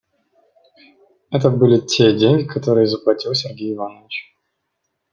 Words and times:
Это 1.29 1.51
были 1.51 1.79
те 1.85 2.17
деньги, 2.17 2.47
которые 2.47 2.87
заплатил 2.87 3.35
Сергей 3.35 3.75
Иванович. 3.75 4.33